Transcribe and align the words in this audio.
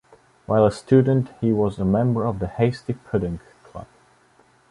While 0.47 0.65
a 0.65 0.71
student, 0.71 1.29
he 1.41 1.53
was 1.53 1.77
a 1.77 1.85
member 1.85 2.25
of 2.25 2.39
the 2.39 2.47
Hasty 2.47 2.93
Pudding 2.93 3.39
Club. 3.65 3.85